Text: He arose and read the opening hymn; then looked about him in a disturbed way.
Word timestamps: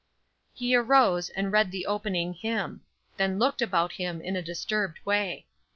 He 0.51 0.75
arose 0.75 1.29
and 1.29 1.51
read 1.51 1.69
the 1.69 1.85
opening 1.85 2.33
hymn; 2.33 2.81
then 3.17 3.37
looked 3.37 3.61
about 3.61 3.91
him 3.91 4.19
in 4.19 4.35
a 4.35 4.41
disturbed 4.41 4.97
way. 5.05 5.45